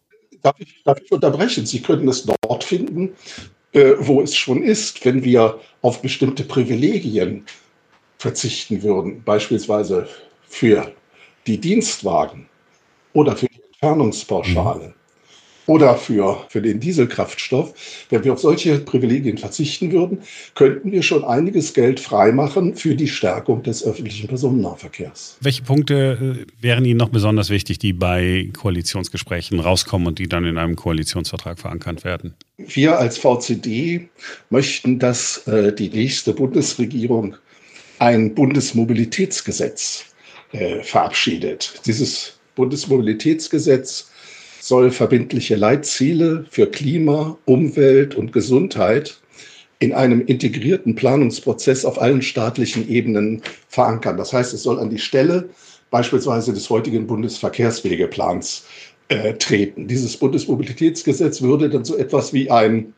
Darf 0.42 0.56
ich, 0.59 0.83
darf 0.85 0.99
ich 1.04 1.11
unterbrechen? 1.11 1.66
Sie 1.66 1.80
können 1.80 2.09
es 2.09 2.25
dort 2.25 2.64
finden, 2.64 3.11
äh, 3.73 3.95
wo 3.99 4.23
es 4.23 4.35
schon 4.35 4.62
ist, 4.62 5.04
wenn 5.04 5.25
wir 5.25 5.59
auf 5.83 6.00
bestimmte 6.02 6.45
Privilegien 6.45 7.45
verzichten 8.18 8.82
würden, 8.82 9.23
beispielsweise 9.25 10.08
für 10.49 10.92
die 11.46 11.58
Dienstwagen 11.58 12.49
oder 13.12 13.37
für 13.37 13.46
die 13.46 13.62
Entfernungspauschale. 13.73 14.88
Mhm 14.88 14.94
oder 15.66 15.96
für, 15.96 16.44
für 16.49 16.62
den 16.62 16.80
Dieselkraftstoff. 16.80 17.75
Wenn 18.08 18.25
wir 18.25 18.32
auf 18.32 18.40
solche 18.40 18.78
Privilegien 18.78 19.38
verzichten 19.38 19.92
würden, 19.92 20.18
könnten 20.54 20.92
wir 20.92 21.02
schon 21.02 21.25
einiges 21.25 21.75
Geld 21.75 22.00
freimachen 22.00 22.75
für 22.75 22.94
die 22.94 23.08
Stärkung 23.08 23.62
des 23.62 23.85
öffentlichen 23.85 24.28
Personennahverkehrs. 24.28 25.38
Welche 25.40 25.62
Punkte 25.62 26.46
äh, 26.49 26.62
wären 26.62 26.85
Ihnen 26.85 26.99
noch 26.99 27.08
besonders 27.08 27.50
wichtig, 27.50 27.78
die 27.78 27.92
bei 27.92 28.49
Koalitionsgesprächen 28.56 29.61
rauskommen 29.61 30.06
und 30.06 30.18
die 30.18 30.28
dann 30.28 30.44
in 30.44 30.58
einem 30.58 30.76
Koalitionsvertrag 30.76 31.58
verankert 31.58 32.04
werden? 32.04 32.35
Wir 32.58 32.99
als 32.99 33.18
VCD 33.18 34.08
möchten, 34.50 34.99
dass 34.99 35.46
äh, 35.46 35.75
die 35.75 35.88
nächste 35.88 36.32
Bundesregierung 36.32 37.37
ein 37.99 38.35
Bundesmobilitätsgesetz 38.35 40.07
äh, 40.53 40.83
verabschiedet. 40.83 41.81
Dieses 41.87 42.38
Bundesmobilitätsgesetz 42.55 44.11
soll 44.61 44.91
verbindliche 44.91 45.57
Leitziele 45.57 46.45
für 46.50 46.67
Klima, 46.67 47.38
Umwelt 47.45 48.15
und 48.15 48.33
Gesundheit 48.33 49.21
in 49.79 49.93
einem 49.93 50.25
integrierten 50.25 50.95
Planungsprozess 50.95 51.85
auf 51.85 52.00
allen 52.00 52.23
staatlichen 52.23 52.88
Ebenen 52.88 53.43
verankern. 53.69 54.17
Das 54.17 54.33
heißt, 54.33 54.55
es 54.55 54.62
soll 54.62 54.79
an 54.81 54.91
die 54.91 54.99
Stelle 54.99 55.49
beispielsweise 55.91 56.53
des 56.53 56.69
heutigen 56.71 57.07
Bundesverkehrswegeplans 57.07 58.65
äh, 59.09 59.35
treten. 59.35 59.87
Dieses 59.87 60.17
Bundesmobilitätsgesetz 60.17 61.43
würde 61.43 61.69
dann 61.69 61.85
so 61.85 61.97
etwas 61.97 62.33
wie 62.33 62.50
ein, 62.50 62.95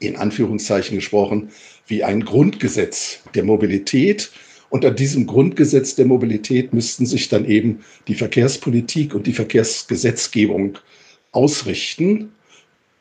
in 0.00 0.16
Anführungszeichen 0.16 0.96
gesprochen, 0.96 1.50
wie 1.88 2.04
ein 2.04 2.24
Grundgesetz 2.24 3.20
der 3.34 3.44
Mobilität. 3.44 4.30
Und 4.70 4.84
an 4.84 4.96
diesem 4.96 5.26
Grundgesetz 5.26 5.94
der 5.94 6.06
Mobilität 6.06 6.72
müssten 6.72 7.06
sich 7.06 7.28
dann 7.28 7.44
eben 7.46 7.80
die 8.06 8.14
Verkehrspolitik 8.14 9.14
und 9.14 9.26
die 9.26 9.32
Verkehrsgesetzgebung 9.32 10.78
ausrichten. 11.32 12.32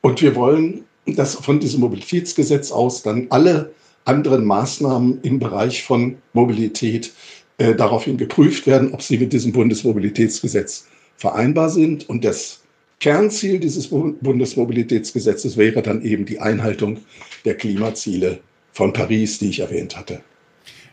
Und 0.01 0.22
wir 0.22 0.36
wollen, 0.36 0.86
dass 1.06 1.36
von 1.36 1.60
diesem 1.60 1.82
Mobilitätsgesetz 1.82 2.72
aus 2.72 3.03
dann 3.03 3.27
alle 3.29 3.74
anderen 4.06 4.46
Maßnahmen 4.46 5.20
im 5.22 5.39
Bereich 5.39 5.84
von 5.84 6.17
Mobilität 6.34 7.12
äh, 7.58 7.75
daraufhin 7.75 8.17
geprüft 8.17 8.67
werden, 8.67 8.94
ob 8.94 9.01
sie 9.01 9.17
mit 9.17 9.34
diesem 9.34 9.51
Bundesmobilitätsgesetz 9.51 10.88
vereinbar 11.17 11.70
sind. 11.70 12.08
Und 12.10 12.24
das 12.24 12.62
Kernziel 13.00 13.60
dieses 13.60 13.88
Bundesmobilitätsgesetzes 13.89 15.58
wäre 15.58 15.82
dann 15.82 16.01
eben 16.01 16.25
die 16.25 16.39
Einhaltung 16.39 17.00
der 17.46 17.56
Klimaziele 17.56 18.39
von 18.77 18.93
Paris, 18.93 19.39
die 19.39 19.50
ich 19.50 19.60
erwähnt 19.60 19.98
hatte. 19.98 20.22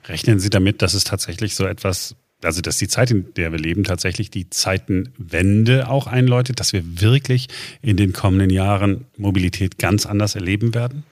Rechnen 0.06 0.40
Sie 0.40 0.48
damit, 0.48 0.80
dass 0.80 0.94
es 0.94 1.04
tatsächlich 1.04 1.54
so 1.54 1.66
etwas 1.66 2.16
also 2.42 2.60
dass 2.60 2.76
die 2.76 2.88
Zeit, 2.88 3.10
in 3.10 3.32
der 3.34 3.52
wir 3.52 3.58
leben, 3.58 3.84
tatsächlich 3.84 4.30
die 4.30 4.50
Zeitenwende 4.50 5.88
auch 5.88 6.06
einläutet, 6.06 6.60
dass 6.60 6.74
wir 6.74 6.82
wirklich 7.00 7.48
in 7.80 7.96
den 7.96 8.12
kommenden 8.12 8.50
Jahren 8.50 9.06
Mobilität 9.16 9.78
ganz 9.78 10.04
anders 10.04 10.34
erleben 10.34 10.74
werden? 10.74 11.04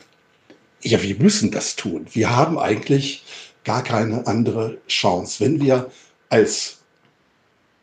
Ja, 0.82 1.02
wir 1.02 1.16
müssen 1.16 1.50
das 1.50 1.74
tun. 1.74 2.06
Wir 2.12 2.36
haben 2.36 2.58
eigentlich 2.58 3.22
gar 3.64 3.82
keine 3.82 4.26
andere 4.26 4.76
Chance. 4.88 5.42
Wenn 5.42 5.62
wir 5.62 5.90
als 6.28 6.82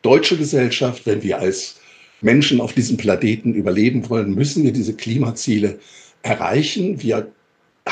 deutsche 0.04 0.38
Gesellschaft, 0.38 1.08
wenn 1.08 1.24
wir 1.24 1.40
als 1.40 1.80
Menschen 2.22 2.62
auf 2.62 2.74
diesem 2.74 2.98
Planeten 2.98 3.56
überleben 3.56 4.08
wollen, 4.10 4.36
müssen 4.36 4.64
wir 4.64 4.74
diese 4.74 4.94
Klimaziele 4.94 5.80
erreichen. 6.22 7.02
Wir 7.02 7.32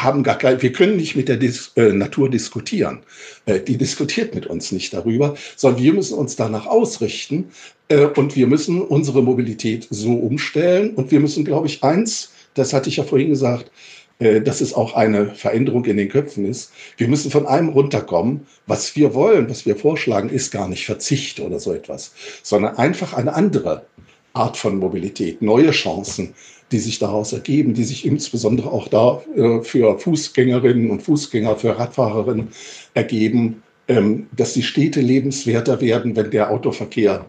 haben 0.03 0.23
gar 0.23 0.37
kein, 0.37 0.61
wir 0.61 0.71
können 0.71 0.97
nicht 0.97 1.15
mit 1.15 1.27
der 1.27 1.37
Dis, 1.37 1.71
äh, 1.75 1.91
Natur 1.93 2.29
diskutieren. 2.29 2.99
Äh, 3.45 3.59
die 3.59 3.77
diskutiert 3.77 4.35
mit 4.35 4.47
uns 4.47 4.71
nicht 4.71 4.93
darüber, 4.93 5.35
sondern 5.55 5.83
wir 5.83 5.93
müssen 5.93 6.17
uns 6.17 6.35
danach 6.35 6.65
ausrichten 6.65 7.49
äh, 7.89 8.05
und 8.05 8.35
wir 8.35 8.47
müssen 8.47 8.81
unsere 8.81 9.23
Mobilität 9.23 9.87
so 9.89 10.13
umstellen 10.13 10.95
und 10.95 11.11
wir 11.11 11.19
müssen, 11.19 11.45
glaube 11.45 11.67
ich, 11.67 11.83
eins, 11.83 12.31
das 12.53 12.73
hatte 12.73 12.89
ich 12.89 12.97
ja 12.97 13.03
vorhin 13.03 13.29
gesagt, 13.29 13.71
äh, 14.19 14.41
dass 14.41 14.61
es 14.61 14.73
auch 14.73 14.93
eine 14.95 15.27
Veränderung 15.35 15.85
in 15.85 15.97
den 15.97 16.09
Köpfen 16.09 16.45
ist. 16.45 16.71
Wir 16.97 17.07
müssen 17.07 17.29
von 17.29 17.45
einem 17.45 17.69
runterkommen. 17.69 18.47
Was 18.65 18.95
wir 18.95 19.13
wollen, 19.13 19.49
was 19.49 19.65
wir 19.65 19.75
vorschlagen, 19.75 20.29
ist 20.29 20.51
gar 20.51 20.67
nicht 20.67 20.85
Verzicht 20.85 21.39
oder 21.39 21.59
so 21.59 21.71
etwas, 21.73 22.13
sondern 22.41 22.77
einfach 22.77 23.13
eine 23.13 23.33
andere 23.33 23.85
Art 24.33 24.57
von 24.57 24.77
Mobilität, 24.77 25.41
neue 25.41 25.71
Chancen, 25.71 26.33
die 26.71 26.79
sich 26.79 26.99
daraus 26.99 27.33
ergeben, 27.33 27.73
die 27.73 27.83
sich 27.83 28.05
insbesondere 28.05 28.71
auch 28.71 28.87
da 28.87 29.21
äh, 29.35 29.61
für 29.61 29.97
Fußgängerinnen 29.99 30.91
und 30.91 31.01
Fußgänger, 31.01 31.55
für 31.55 31.77
Radfahrerinnen 31.77 32.49
ergeben, 32.93 33.63
ähm, 33.87 34.27
dass 34.35 34.53
die 34.53 34.63
Städte 34.63 35.01
lebenswerter 35.01 35.79
werden, 35.79 36.15
wenn 36.15 36.31
der 36.31 36.51
Autoverkehr 36.51 37.25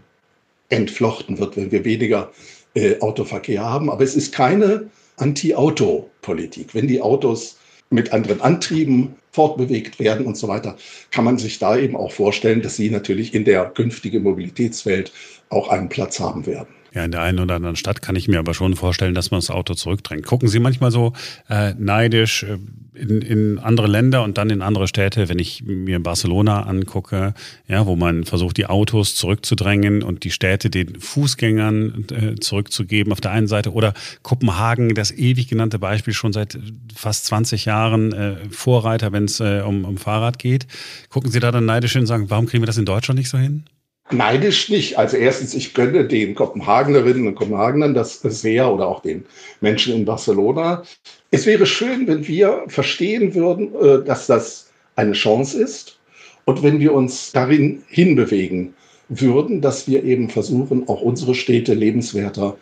entflochten 0.71 1.39
wird, 1.39 1.57
wenn 1.57 1.71
wir 1.71 1.85
weniger 1.85 2.33
äh, 2.75 3.01
Autoverkehr 3.01 3.65
haben. 3.65 3.91
Aber 3.91 4.03
es 4.03 4.17
ist 4.17 4.33
keine 4.33 4.91
Anti-Auto-Politik. 5.17 6.75
Wenn 6.75 6.89
die 6.89 7.01
Autos 7.01 7.59
mit 7.91 8.13
anderen 8.13 8.41
Antrieben 8.41 9.15
fortbewegt 9.33 9.99
werden 9.99 10.27
und 10.27 10.37
so 10.37 10.49
weiter, 10.49 10.77
kann 11.11 11.25
man 11.25 11.39
sich 11.39 11.59
da 11.59 11.77
eben 11.79 11.97
auch 11.97 12.13
vorstellen, 12.13 12.61
dass 12.61 12.77
sie 12.77 12.91
natürlich 12.91 13.35
in 13.35 13.45
der 13.45 13.67
künftigen 13.67 14.23
Mobilitätswelt 14.23 15.13
auch 15.49 15.69
einen 15.69 15.89
Platz 15.89 16.21
haben 16.21 16.45
werden. 16.47 16.78
Ja, 16.95 17.05
in 17.05 17.11
der 17.11 17.23
einen 17.23 17.39
oder 17.39 17.57
anderen 17.57 17.77
Stadt 17.77 18.01
kann 18.03 18.17
ich 18.17 18.29
mir 18.29 18.39
aber 18.39 18.55
schon 18.55 18.75
vorstellen, 18.75 19.15
dass 19.15 19.31
man 19.31 19.41
das 19.41 19.51
Auto 19.51 19.75
zurückdrängt. 19.75 20.25
Gucken 20.25 20.49
Sie 20.49 20.59
manchmal 20.59 20.91
so 20.91 21.13
äh, 21.49 21.75
neidisch 21.79 22.45
äh, 22.45 22.59
in, 22.99 23.23
in 23.23 23.59
andere 23.59 23.87
Länder 23.87 24.23
und 24.25 24.39
dann 24.39 24.51
in 24.51 24.63
andere 24.63 24.89
Städte, 24.89 25.29
wenn 25.29 25.39
ich 25.39 25.63
mir 25.65 26.03
Barcelona 26.03 26.63
angucke, 26.63 27.35
ja, 27.69 27.87
wo 27.87 27.97
man 27.97 28.25
versucht, 28.25 28.57
die 28.57 28.67
Autos 28.67 29.15
zurückzudrängen 29.17 30.03
und 30.03 30.25
die 30.25 30.31
Städte 30.31 30.71
den 30.71 30.99
Fußgängern 30.99 32.07
äh, 32.11 32.35
zurückzugeben 32.41 33.13
auf 33.13 33.21
der 33.21 33.31
einen 33.31 33.47
Seite 33.47 33.73
oder 33.73 33.95
Kopenhagen, 34.23 34.95
das 34.95 35.11
ewig 35.13 35.49
genannte 35.49 35.79
Beispiel 35.79 36.15
schon 36.15 36.33
seit 36.33 36.59
fast 36.95 37.27
20 37.27 37.67
Jahren 37.67 38.13
äh, 38.13 38.37
Vorreiter, 38.51 39.13
wenn 39.13 39.25
es 39.25 39.41
äh, 39.41 39.63
um, 39.65 39.85
um 39.85 39.99
Fahrrad 39.99 40.39
geht. 40.39 40.67
Gucken 41.11 41.31
Sie 41.31 41.41
da 41.41 41.53
dann 41.53 41.67
neidisch 41.67 41.93
hin 41.93 42.03
und 42.03 42.07
sagen, 42.07 42.31
warum 42.31 42.47
kriegen 42.47 42.63
wir 42.63 42.67
das 42.67 42.79
in 42.79 42.87
Deutschland 42.87 43.19
nicht 43.19 43.29
so 43.29 43.39
hin? 43.39 43.65
Neidisch 44.11 44.71
nicht. 44.71 44.99
Also 44.99 45.17
erstens, 45.17 45.55
ich 45.55 45.75
gönne 45.75 46.07
den 46.07 46.35
Kopenhagenerinnen 46.35 47.27
und 47.27 47.35
Kopenhagenern 47.35 47.95
das 47.95 48.21
sehr 48.21 48.73
oder 48.73 48.89
auch 48.89 49.03
den 49.03 49.27
Menschen 49.61 49.95
in 49.95 50.05
Barcelona. 50.05 50.83
Es 51.31 51.45
wäre 51.45 51.67
schön, 51.67 52.07
wenn 52.07 52.27
wir 52.27 52.65
verstehen 52.69 53.35
würden, 53.35 53.75
äh, 53.75 54.05
dass 54.05 54.27
das 54.27 54.71
eine 54.97 55.13
Chance 55.13 55.63
ist 55.63 55.99
und 56.47 56.63
wenn 56.63 56.81
wir 56.81 56.95
uns 56.95 57.33
darin 57.33 57.83
hinbewegen 57.89 58.75
würden, 59.11 59.61
dass 59.61 59.87
wir 59.87 60.05
eben 60.05 60.31
versuchen, 60.31 60.89
auch 60.89 61.03
unsere 61.03 61.35
Städte 61.35 61.75
lebenswerter 61.75 62.57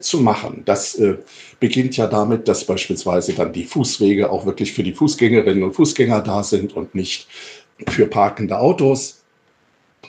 zu 0.00 0.20
machen. 0.20 0.62
Das 0.64 0.94
äh, 0.96 1.16
beginnt 1.60 1.96
ja 1.96 2.06
damit, 2.06 2.48
dass 2.48 2.64
beispielsweise 2.64 3.32
dann 3.32 3.52
die 3.52 3.64
Fußwege 3.64 4.30
auch 4.30 4.46
wirklich 4.46 4.72
für 4.72 4.82
die 4.82 4.92
Fußgängerinnen 4.92 5.62
und 5.62 5.74
Fußgänger 5.74 6.22
da 6.22 6.42
sind 6.42 6.74
und 6.74 6.94
nicht 6.94 7.28
für 7.88 8.06
parkende 8.06 8.58
Autos. 8.58 9.17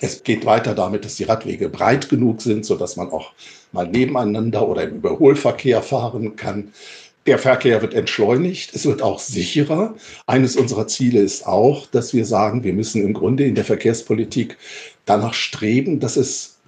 Es 0.02 0.24
geht 0.24 0.46
weiter 0.46 0.76
damit, 0.76 1.06
dass 1.06 1.16
die 1.16 1.26
Radwege 1.26 1.70
breit 1.70 2.10
genug 2.10 2.42
sind, 2.42 2.66
sodass 2.66 2.96
man 2.96 3.10
auch 3.10 3.34
mal 3.72 3.88
nebeneinander 3.88 4.68
oder 4.68 4.84
im 4.84 4.98
Überholverkehr 4.98 5.82
fahren 5.82 6.36
kann. 6.36 6.74
Der 7.26 7.38
Verkehr 7.38 7.82
wird 7.82 7.94
entschleunigt, 7.94 8.74
es 8.74 8.86
wird 8.86 9.02
auch 9.02 9.20
sicherer. 9.20 9.96
Eines 10.26 10.56
unserer 10.56 10.88
Ziele 10.88 11.20
ist 11.20 11.46
auch, 11.46 11.86
dass 11.88 12.14
wir 12.14 12.26
sagen, 12.26 12.64
wir 12.64 12.74
müssen 12.74 13.04
im 13.04 13.14
Grunde 13.14 13.46
in 13.46 13.56
der 13.56 13.66
Verkehrspolitik 13.66 14.58
danach 15.06 15.34
streben, 15.34 16.00
dass 16.00 16.16
es 16.16 16.60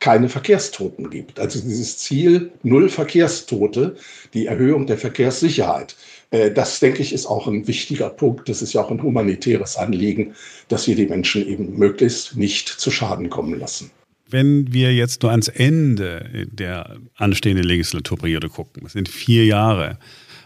keine 0.00 0.28
Verkehrstoten 0.28 1.10
gibt. 1.10 1.38
Also 1.38 1.60
dieses 1.60 1.98
Ziel 1.98 2.52
Null 2.62 2.88
Verkehrstote, 2.88 3.96
die 4.32 4.46
Erhöhung 4.46 4.86
der 4.86 4.98
Verkehrssicherheit. 4.98 5.94
Äh, 6.30 6.50
das, 6.50 6.80
denke 6.80 7.02
ich, 7.02 7.12
ist 7.12 7.26
auch 7.26 7.46
ein 7.46 7.66
wichtiger 7.66 8.10
Punkt. 8.10 8.48
Das 8.48 8.62
ist 8.62 8.72
ja 8.72 8.82
auch 8.82 8.90
ein 8.90 9.02
humanitäres 9.02 9.76
Anliegen, 9.76 10.34
dass 10.68 10.86
wir 10.86 10.96
die 10.96 11.06
Menschen 11.06 11.46
eben 11.46 11.78
möglichst 11.78 12.36
nicht 12.36 12.68
zu 12.68 12.90
Schaden 12.90 13.30
kommen 13.30 13.58
lassen. 13.58 13.90
Wenn 14.28 14.72
wir 14.72 14.94
jetzt 14.94 15.22
nur 15.22 15.32
ans 15.32 15.48
Ende 15.48 16.46
der 16.52 16.98
anstehenden 17.16 17.64
Legislaturperiode 17.64 18.48
gucken, 18.48 18.84
das 18.84 18.92
sind 18.92 19.08
vier 19.08 19.44
Jahre, 19.44 19.98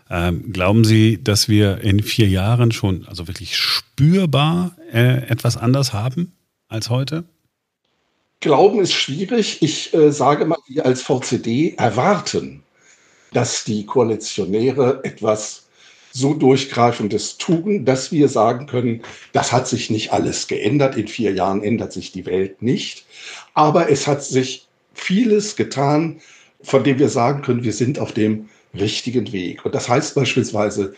ähm, 0.08 0.52
glauben 0.52 0.84
Sie, 0.84 1.22
dass 1.22 1.48
wir 1.48 1.80
in 1.82 2.02
vier 2.02 2.28
Jahren 2.28 2.72
schon 2.72 3.06
also 3.06 3.26
wirklich 3.26 3.56
spürbar 3.56 4.76
äh, 4.92 5.28
etwas 5.28 5.56
anders 5.58 5.92
haben 5.92 6.32
als 6.68 6.88
heute? 6.88 7.24
Glauben 8.40 8.80
ist 8.80 8.92
schwierig. 8.92 9.58
Ich 9.60 9.92
äh, 9.92 10.12
sage 10.12 10.46
mal, 10.46 10.58
wir 10.66 10.84
als 10.86 11.02
VCD 11.02 11.74
erwarten 11.76 12.64
dass 13.34 13.64
die 13.64 13.84
Koalitionäre 13.84 15.00
etwas 15.02 15.63
so 16.16 16.32
Durchgreifendes 16.32 17.38
tun, 17.38 17.84
dass 17.84 18.12
wir 18.12 18.28
sagen 18.28 18.66
können, 18.66 19.02
das 19.32 19.50
hat 19.50 19.66
sich 19.66 19.90
nicht 19.90 20.12
alles 20.12 20.46
geändert. 20.46 20.96
In 20.96 21.08
vier 21.08 21.32
Jahren 21.32 21.62
ändert 21.62 21.92
sich 21.92 22.12
die 22.12 22.24
Welt 22.24 22.62
nicht. 22.62 23.04
Aber 23.52 23.90
es 23.90 24.06
hat 24.06 24.22
sich 24.22 24.68
vieles 24.94 25.56
getan, 25.56 26.20
von 26.62 26.84
dem 26.84 27.00
wir 27.00 27.08
sagen 27.08 27.42
können, 27.42 27.64
wir 27.64 27.72
sind 27.72 27.98
auf 27.98 28.12
dem 28.12 28.48
richtigen 28.72 29.32
Weg. 29.32 29.64
Und 29.64 29.74
das 29.74 29.88
heißt 29.88 30.14
beispielsweise 30.14 30.94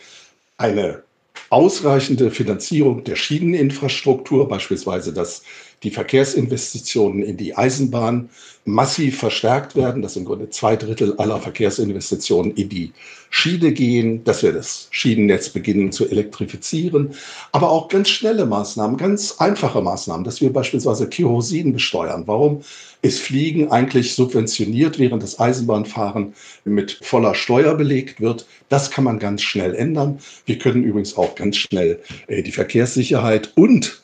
eine 0.57 1.01
ausreichende 1.49 2.29
Finanzierung 2.29 3.03
der 3.03 3.15
Schieneninfrastruktur, 3.15 4.47
beispielsweise 4.47 5.13
dass 5.13 5.41
die 5.83 5.91
Verkehrsinvestitionen 5.91 7.23
in 7.23 7.37
die 7.37 7.55
Eisenbahn 7.55 8.29
massiv 8.65 9.19
verstärkt 9.19 9.75
werden, 9.75 10.01
dass 10.01 10.15
im 10.15 10.25
Grunde 10.25 10.49
zwei 10.49 10.75
Drittel 10.75 11.15
aller 11.17 11.39
Verkehrsinvestitionen 11.39 12.53
in 12.55 12.69
die 12.69 12.91
Schiene 13.29 13.71
gehen, 13.71 14.23
dass 14.23 14.43
wir 14.43 14.51
das 14.51 14.87
Schienennetz 14.91 15.49
beginnen 15.49 15.91
zu 15.91 16.09
elektrifizieren, 16.09 17.11
aber 17.51 17.69
auch 17.69 17.87
ganz 17.87 18.09
schnelle 18.09 18.45
Maßnahmen, 18.45 18.97
ganz 18.97 19.35
einfache 19.39 19.81
Maßnahmen, 19.81 20.23
dass 20.23 20.41
wir 20.41 20.51
beispielsweise 20.51 21.07
Kerosin 21.07 21.73
besteuern. 21.73 22.23
Warum 22.25 22.61
ist 23.01 23.19
Fliegen 23.19 23.71
eigentlich 23.71 24.15
subventioniert, 24.15 24.97
während 24.99 25.23
das 25.23 25.39
Eisenbahnfahren 25.39 26.33
mit 26.65 26.99
voller 27.03 27.35
Steuer 27.35 27.75
belegt 27.75 28.19
wird? 28.19 28.47
Das 28.69 28.91
kann 28.91 29.03
man 29.03 29.19
ganz 29.19 29.43
schnell 29.43 29.75
ändern. 29.75 30.19
Wir 30.45 30.57
können 30.57 30.83
übrigens 30.83 31.15
auch 31.15 31.35
ganz 31.35 31.57
schnell 31.57 32.01
äh, 32.27 32.41
die 32.41 32.51
Verkehrssicherheit 32.51 33.51
und 33.55 34.01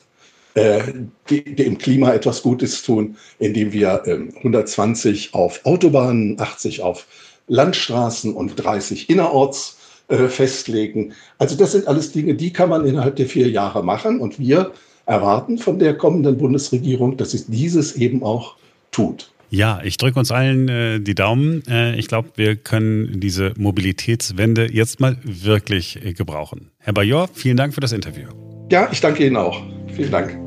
äh, 0.54 0.82
dem 1.28 1.78
Klima 1.78 2.12
etwas 2.12 2.42
Gutes 2.42 2.82
tun, 2.82 3.16
indem 3.38 3.72
wir 3.72 4.02
äh, 4.06 4.36
120 4.36 5.34
auf 5.34 5.60
Autobahnen, 5.64 6.40
80 6.40 6.82
auf 6.82 7.06
Landstraßen 7.48 8.32
und 8.32 8.56
30 8.56 9.10
innerorts 9.10 9.78
äh, 10.08 10.28
festlegen. 10.28 11.12
Also 11.38 11.56
das 11.56 11.72
sind 11.72 11.88
alles 11.88 12.12
Dinge, 12.12 12.34
die 12.34 12.52
kann 12.52 12.68
man 12.68 12.86
innerhalb 12.86 13.16
der 13.16 13.26
vier 13.26 13.50
Jahre 13.50 13.84
machen 13.84 14.20
und 14.20 14.38
wir 14.38 14.72
erwarten 15.06 15.58
von 15.58 15.78
der 15.78 15.96
kommenden 15.96 16.38
Bundesregierung, 16.38 17.16
dass 17.16 17.32
sie 17.32 17.44
dieses 17.48 17.96
eben 17.96 18.22
auch 18.22 18.56
tut. 18.90 19.30
Ja, 19.50 19.80
ich 19.84 19.98
drücke 19.98 20.18
uns 20.18 20.32
allen 20.32 20.68
äh, 20.68 21.00
die 21.00 21.14
Daumen. 21.14 21.62
Äh, 21.68 21.96
ich 21.96 22.08
glaube, 22.08 22.30
wir 22.34 22.56
können 22.56 23.20
diese 23.20 23.52
Mobilitätswende 23.56 24.72
jetzt 24.72 25.00
mal 25.00 25.16
wirklich 25.22 26.04
äh, 26.04 26.12
gebrauchen. 26.12 26.70
Herr 26.78 26.92
Bajor, 26.92 27.28
vielen 27.32 27.56
Dank 27.56 27.72
für 27.72 27.80
das 27.80 27.92
Interview. 27.92 28.28
Ja, 28.72 28.88
ich 28.90 29.00
danke 29.00 29.24
Ihnen 29.24 29.36
auch. 29.36 29.62
Vielen 29.94 30.10
Dank. 30.10 30.43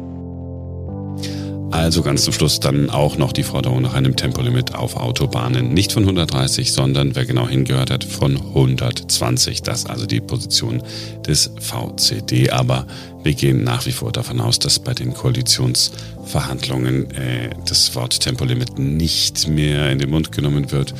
Also 1.71 2.01
ganz 2.01 2.23
zum 2.23 2.33
Schluss 2.33 2.59
dann 2.59 2.89
auch 2.89 3.17
noch 3.17 3.33
die 3.33 3.43
Forderung 3.43 3.81
nach 3.81 3.93
einem 3.93 4.15
Tempolimit 4.15 4.73
auf 4.73 4.95
Autobahnen. 4.95 5.73
Nicht 5.73 5.91
von 5.91 6.03
130, 6.03 6.71
sondern 6.71 7.15
wer 7.15 7.25
genau 7.25 7.47
hingehört 7.47 7.91
hat, 7.91 8.03
von 8.03 8.37
120. 8.37 9.63
Das 9.63 9.85
also 9.85 10.05
die 10.05 10.21
Position 10.21 10.81
des 11.25 11.51
VCD. 11.59 12.51
Aber 12.51 12.87
wir 13.23 13.33
gehen 13.33 13.63
nach 13.63 13.85
wie 13.85 13.91
vor 13.91 14.11
davon 14.13 14.39
aus, 14.39 14.59
dass 14.59 14.79
bei 14.79 14.93
den 14.93 15.13
Koalitionsverhandlungen 15.13 17.11
äh, 17.11 17.49
das 17.67 17.93
Wort 17.95 18.21
Tempolimit 18.21 18.79
nicht 18.79 19.49
mehr 19.49 19.91
in 19.91 19.99
den 19.99 20.09
Mund 20.09 20.31
genommen 20.31 20.71
wird, 20.71 20.93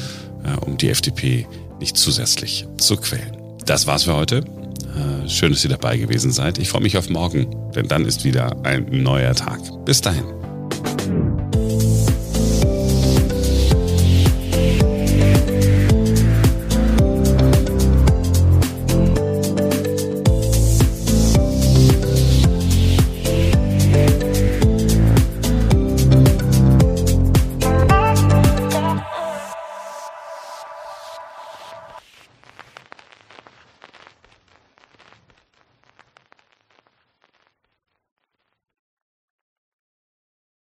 äh, 0.44 0.58
um 0.66 0.78
die 0.78 0.90
FDP 0.90 1.48
nicht 1.80 1.96
zusätzlich 1.96 2.68
zu 2.78 2.98
quälen. 2.98 3.38
Das 3.66 3.88
war's 3.88 4.04
für 4.04 4.16
heute. 4.16 4.38
Äh, 4.38 5.30
schön, 5.30 5.52
dass 5.52 5.64
ihr 5.64 5.70
dabei 5.70 5.98
gewesen 5.98 6.32
seid. 6.32 6.58
Ich 6.58 6.70
freue 6.70 6.82
mich 6.82 6.98
auf 6.98 7.10
morgen, 7.10 7.48
denn 7.74 7.88
dann 7.88 8.06
ist 8.06 8.26
wieder 8.26 8.56
ein 8.64 8.86
neuer 8.92 9.34
Tag. 9.34 9.60
Bis 9.86 10.02
dahin. 10.02 10.37